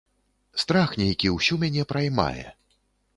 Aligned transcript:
Страх 0.61 0.95
нейкі 1.01 1.31
ўсю 1.35 1.57
мяне 1.65 1.83
праймае. 1.91 2.45